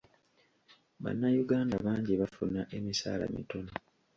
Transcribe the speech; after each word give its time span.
Bannayuganda 1.03 1.75
bangi 1.85 2.13
bafuna 2.21 2.61
emisaala 2.77 3.25
mitono. 3.35 3.71